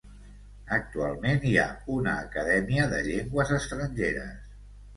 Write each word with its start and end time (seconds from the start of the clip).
Actualment 0.77 1.45
hi 1.49 1.53
ha 1.63 1.67
una 1.97 2.15
acadèmia 2.23 2.89
de 2.97 3.05
llengües 3.11 3.55
estrangeres. 3.61 4.53